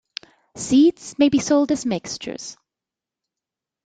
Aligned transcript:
Seeds 0.55 1.13
may 1.19 1.29
be 1.29 1.37
sold 1.37 1.71
as 1.71 1.85
mixtures. 1.85 2.57